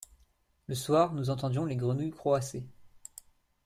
[0.65, 2.65] Le soir nous entendions les grenouilles croasser.